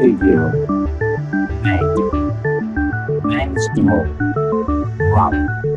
[0.00, 0.50] 水牛を
[1.62, 2.02] 毎日
[3.24, 4.04] 毎日も
[5.12, 5.67] ワン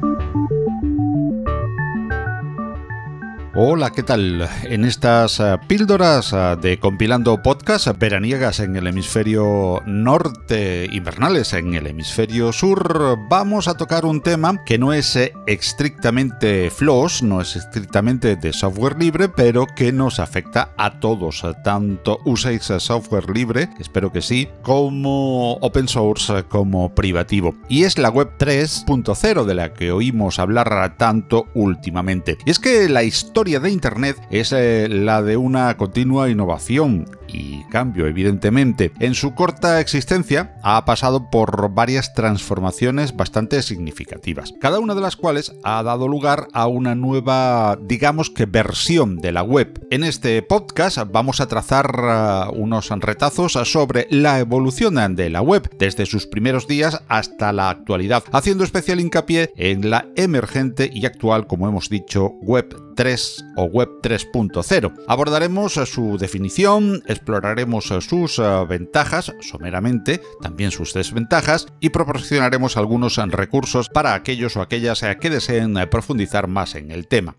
[3.63, 4.49] Hola, ¿qué tal?
[4.63, 7.60] En estas eh, píldoras eh, de compilando podcast
[7.97, 14.61] veraniegas en el hemisferio norte, invernales en el hemisferio sur, vamos a tocar un tema
[14.65, 20.19] que no es eh, estrictamente FLOSS, no es estrictamente de software libre, pero que nos
[20.19, 27.55] afecta a todos, tanto uséis software libre, espero que sí, como open source, como privativo.
[27.69, 32.37] Y es la web 3.0 de la que oímos hablar tanto últimamente.
[32.45, 37.63] Y es que la historia de Internet es eh, la de una continua innovación y
[37.69, 38.91] cambio, evidentemente.
[38.99, 45.15] En su corta existencia ha pasado por varias transformaciones bastante significativas, cada una de las
[45.15, 49.87] cuales ha dado lugar a una nueva, digamos que versión de la web.
[49.89, 55.69] En este podcast vamos a trazar uh, unos retazos sobre la evolución de la web
[55.77, 61.47] desde sus primeros días hasta la actualidad, haciendo especial hincapié en la emergente y actual,
[61.47, 64.93] como hemos dicho, web 3 o web 3.0.
[65.07, 73.89] Abordaremos su definición, exploraremos sus eh, ventajas, someramente, también sus desventajas, y proporcionaremos algunos recursos
[73.89, 77.35] para aquellos o aquellas eh, que deseen eh, profundizar más en el tema.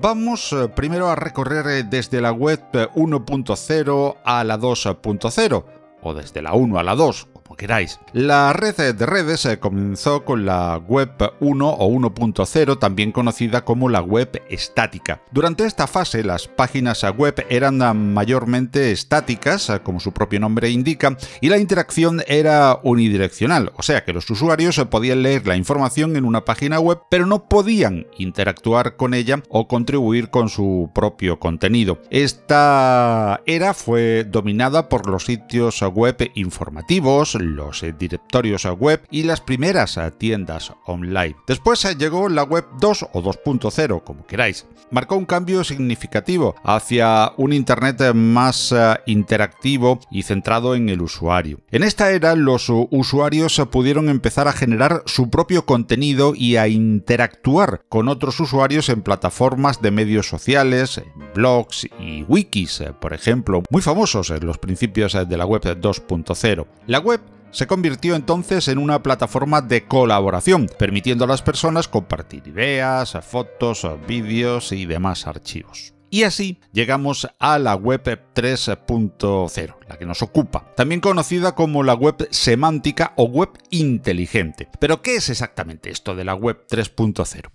[0.00, 5.64] Vamos primero a recorrer desde la web 1.0 a la 2.0,
[6.02, 8.00] o desde la 1 a la 2, queráis.
[8.12, 13.88] La red de redes eh, comenzó con la web 1 o 1.0, también conocida como
[13.88, 15.22] la web estática.
[15.30, 21.16] Durante esta fase, las páginas web eran mayormente estáticas, eh, como su propio nombre indica,
[21.40, 26.24] y la interacción era unidireccional, o sea que los usuarios podían leer la información en
[26.24, 31.98] una página web, pero no podían interactuar con ella o contribuir con su propio contenido.
[32.10, 39.40] Esta era fue dominada por los sitios web informativos, los eh, directorios web y las
[39.40, 41.36] primeras eh, tiendas online.
[41.46, 44.66] Después eh, llegó la web 2 o 2.0, como queráis.
[44.90, 48.74] Marcó un cambio significativo hacia un Internet más
[49.06, 51.60] interactivo y centrado en el usuario.
[51.70, 57.80] En esta era los usuarios pudieron empezar a generar su propio contenido y a interactuar
[57.88, 61.00] con otros usuarios en plataformas de medios sociales,
[61.34, 66.66] blogs y wikis, por ejemplo, muy famosos en los principios de la web 2.0.
[66.86, 67.20] La web
[67.52, 73.86] se convirtió entonces en una plataforma de colaboración, permitiendo a las personas compartir ideas, fotos,
[74.08, 75.94] vídeos y demás archivos.
[76.10, 78.02] Y así llegamos a la web
[78.34, 84.68] 3.0, la que nos ocupa, también conocida como la web semántica o web inteligente.
[84.78, 87.50] Pero ¿qué es exactamente esto de la web 3.0?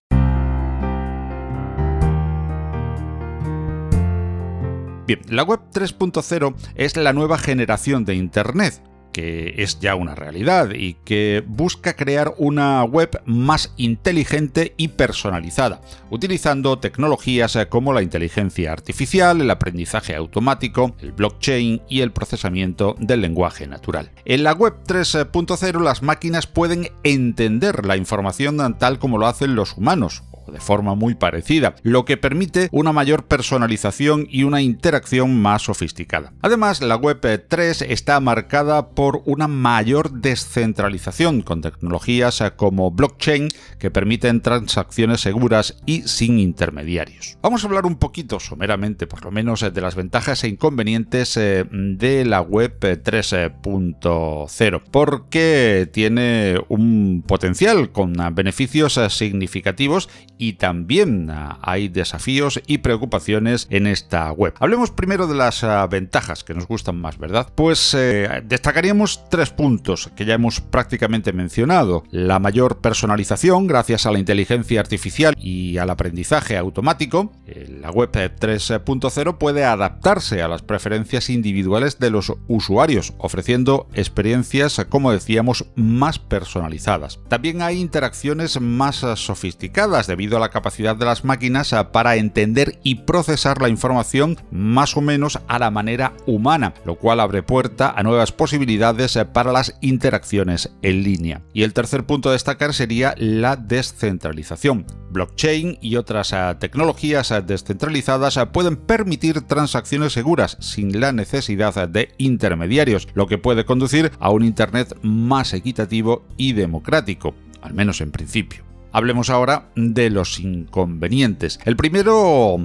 [5.07, 8.81] Bien, la web 3.0 es la nueva generación de Internet,
[9.17, 15.81] que es ya una realidad y que busca crear una web más inteligente y personalizada,
[16.11, 23.21] utilizando tecnologías como la inteligencia artificial, el aprendizaje automático, el blockchain y el procesamiento del
[23.21, 24.11] lenguaje natural.
[24.23, 29.75] En la web 3.0 las máquinas pueden entender la información tal como lo hacen los
[29.77, 35.63] humanos, de forma muy parecida, lo que permite una mayor personalización y una interacción más
[35.63, 36.33] sofisticada.
[36.41, 43.49] Además, la web 3 está marcada por una mayor descentralización con tecnologías como blockchain
[43.79, 47.37] que permiten transacciones seguras y sin intermediarios.
[47.41, 51.65] Vamos a hablar un poquito, someramente por lo menos, de las ventajas e inconvenientes eh,
[51.71, 61.87] de la web 3.0, porque tiene un potencial con beneficios significativos y también ah, hay
[61.87, 64.53] desafíos y preocupaciones en esta web.
[64.59, 67.51] Hablemos primero de las ah, ventajas que nos gustan más, ¿verdad?
[67.55, 72.03] Pues eh, destacaríamos tres puntos que ya hemos prácticamente mencionado.
[72.11, 77.31] La mayor personalización gracias a la inteligencia artificial y al aprendizaje automático.
[77.45, 84.85] Eh, la web 3.0 puede adaptarse a las preferencias individuales de los usuarios, ofreciendo experiencias,
[84.89, 87.19] como decíamos, más personalizadas.
[87.27, 92.17] También hay interacciones más ah, sofisticadas debido debido a la capacidad de las máquinas para
[92.17, 97.43] entender y procesar la información más o menos a la manera humana, lo cual abre
[97.43, 101.43] puerta a nuevas posibilidades para las interacciones en línea.
[101.53, 104.85] Y el tercer punto a destacar sería la descentralización.
[105.11, 113.27] Blockchain y otras tecnologías descentralizadas pueden permitir transacciones seguras sin la necesidad de intermediarios, lo
[113.27, 118.66] que puede conducir a un Internet más equitativo y democrático, al menos en principio.
[118.97, 121.59] Hablemos ahora de los inconvenientes.
[121.65, 122.57] El primero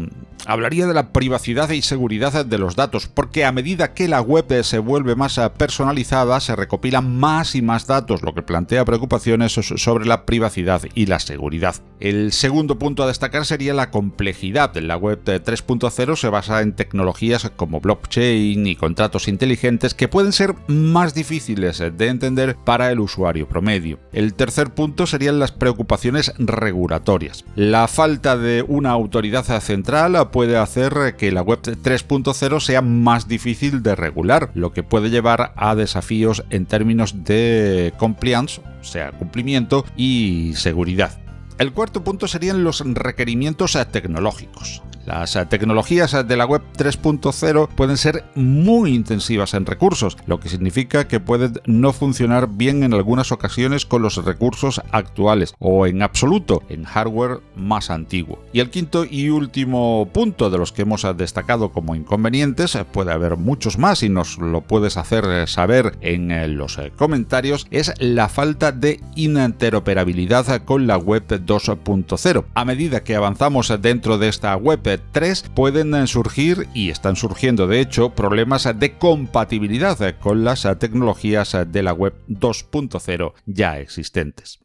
[0.46, 4.62] hablaría de la privacidad y seguridad de los datos, porque a medida que la web
[4.62, 10.06] se vuelve más personalizada, se recopilan más y más datos, lo que plantea preocupaciones sobre
[10.06, 11.76] la privacidad y la seguridad.
[12.00, 14.74] El segundo punto a destacar sería la complejidad.
[14.76, 20.54] La web 3.0 se basa en tecnologías como blockchain y contratos inteligentes que pueden ser
[20.66, 23.98] más difíciles de entender para el usuario promedio.
[24.12, 27.44] El tercer punto serían las preocupaciones regulatorias.
[27.54, 33.82] La falta de una autoridad central puede hacer que la web 3.0 sea más difícil
[33.84, 39.84] de regular, lo que puede llevar a desafíos en términos de compliance, o sea, cumplimiento
[39.96, 41.20] y seguridad.
[41.58, 44.82] El cuarto punto serían los requerimientos tecnológicos.
[45.06, 50.48] Las eh, tecnologías de la web 3.0 pueden ser muy intensivas en recursos, lo que
[50.48, 56.02] significa que pueden no funcionar bien en algunas ocasiones con los recursos actuales o en
[56.02, 58.38] absoluto en hardware más antiguo.
[58.52, 63.12] Y el quinto y último punto de los que hemos destacado como inconvenientes, eh, puede
[63.12, 68.28] haber muchos más y nos lo puedes hacer eh, saber en los comentarios, es la
[68.28, 72.44] falta de interoperabilidad con la web 2.0.
[72.54, 77.80] A medida que avanzamos dentro de esta web 3 pueden surgir, y están surgiendo de
[77.80, 84.60] hecho, problemas de compatibilidad con las tecnologías de la web 2.0 ya existentes.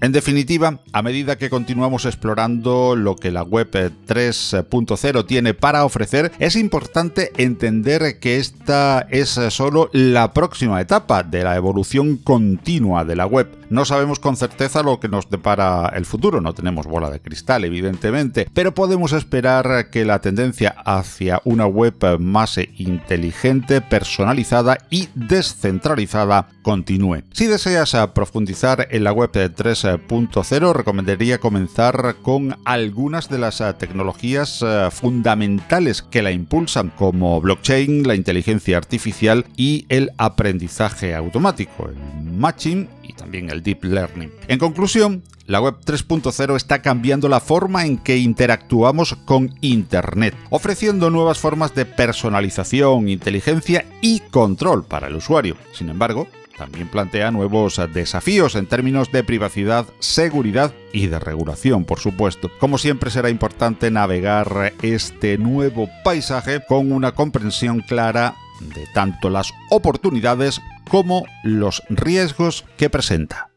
[0.00, 3.68] En definitiva, a medida que continuamos explorando lo que la web
[4.06, 11.42] 3.0 tiene para ofrecer, es importante entender que esta es solo la próxima etapa de
[11.42, 13.48] la evolución continua de la web.
[13.70, 17.64] No sabemos con certeza lo que nos depara el futuro, no tenemos bola de cristal
[17.64, 26.48] evidentemente, pero podemos esperar que la tendencia hacia una web más inteligente, personalizada y descentralizada
[26.62, 27.22] continúe.
[27.32, 34.88] Si deseas profundizar en la web 3.0, recomendaría comenzar con algunas de las tecnologías eh,
[34.90, 42.88] fundamentales que la impulsan, como blockchain, la inteligencia artificial y el aprendizaje automático, el matching
[43.28, 44.32] también el Deep Learning.
[44.48, 51.10] En conclusión, la Web 3.0 está cambiando la forma en que interactuamos con Internet, ofreciendo
[51.10, 55.58] nuevas formas de personalización, inteligencia y control para el usuario.
[55.72, 56.26] Sin embargo,
[56.56, 62.50] también plantea nuevos desafíos en términos de privacidad, seguridad y de regulación, por supuesto.
[62.58, 69.52] Como siempre será importante navegar este nuevo paisaje con una comprensión clara de tanto las
[69.70, 73.50] oportunidades como los riesgos que presenta.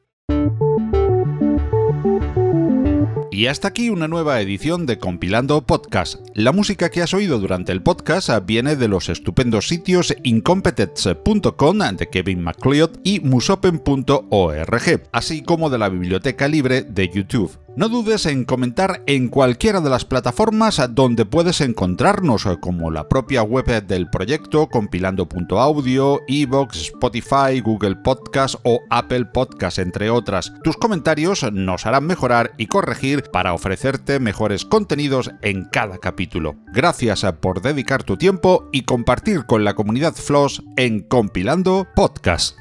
[3.34, 6.20] Y hasta aquí una nueva edición de Compilando Podcast.
[6.36, 12.10] La música que has oído durante el podcast viene de los estupendos sitios incompetence.com de
[12.12, 17.58] Kevin MacLeod y musopen.org, así como de la biblioteca libre de YouTube.
[17.78, 23.44] No dudes en comentar en cualquiera de las plataformas donde puedes encontrarnos, como la propia
[23.44, 30.52] web del proyecto, compilando.audio, Evox, Spotify, Google Podcast o Apple Podcast, entre otras.
[30.66, 36.58] Tus comentarios nos harán mejorar y corregir para ofrecerte mejores contenidos en cada capítulo.
[36.74, 42.61] Gracias por dedicar tu tiempo y compartir con la comunidad Floss en Compilando Podcast.